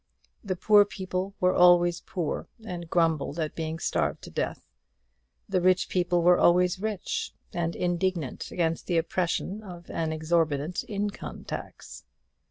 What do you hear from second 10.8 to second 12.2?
income tax.